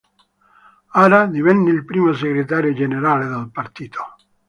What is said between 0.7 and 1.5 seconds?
Hara